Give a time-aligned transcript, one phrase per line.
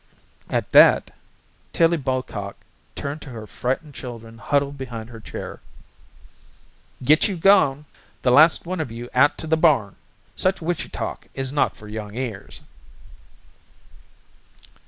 [0.49, 1.13] At that
[1.73, 2.55] Tillie Bocock
[2.95, 5.59] turned to her frightened children huddled behind her chair.
[7.03, 7.85] "Get you gone,
[8.23, 9.97] the last one of you out to the barn.
[10.35, 12.61] Such witchy talk is not for young ears."